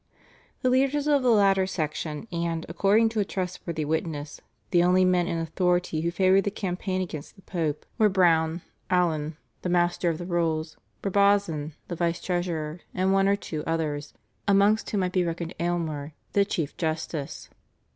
[0.63, 5.27] The leaders of the latter section, and, according to a trustworthy witness, the only men
[5.27, 10.17] in authority who favoured the campaign against the Pope were Browne, Alen, the Master of
[10.17, 14.15] the Rolls, Brabazon, the Vice Treasurer, and one or two others,
[14.47, 17.49] amongst whom might be reckoned Aylmer the Chief Justice.